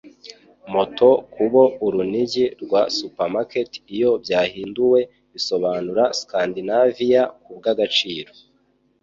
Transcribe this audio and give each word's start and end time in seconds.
Motto 0.71 1.09
Kubo 1.33 1.61
Urunigi 1.85 2.45
rwa 2.63 2.81
Supermarket 2.97 3.71
Iyo 3.95 4.11
Byahinduwe 4.23 4.99
Bisobanura 5.33 6.03
Scandinaviya 6.19 7.21
Kubwagaciro 7.43 8.31